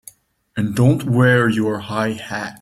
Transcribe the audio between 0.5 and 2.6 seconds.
And don't wear your high hat!